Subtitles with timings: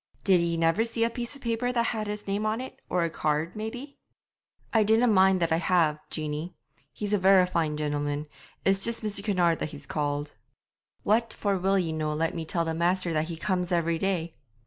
[0.23, 3.03] 'Did ye never see a piece of paper that had his name on it, or
[3.03, 3.99] a card, maybe?'
[4.73, 6.55] 'I dinna mind that I have, Jeanie.
[6.91, 8.25] He's a verra fine gentleman;
[8.65, 9.23] it's just Mr.
[9.23, 10.33] Kinnaird that he's called.'
[11.03, 14.33] 'What for will ye no let me tell the master that he comes every day?'